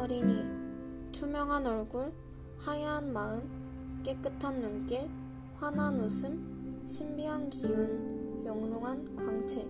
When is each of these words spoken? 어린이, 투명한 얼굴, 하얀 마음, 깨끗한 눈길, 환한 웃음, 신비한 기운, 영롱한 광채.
어린이, 0.00 0.46
투명한 1.12 1.66
얼굴, 1.66 2.10
하얀 2.56 3.12
마음, 3.12 4.00
깨끗한 4.02 4.58
눈길, 4.58 5.06
환한 5.56 6.00
웃음, 6.00 6.82
신비한 6.86 7.50
기운, 7.50 8.42
영롱한 8.42 9.14
광채. 9.14 9.62